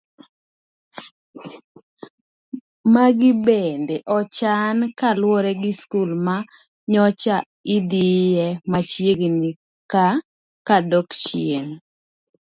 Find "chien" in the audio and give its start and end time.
11.23-11.67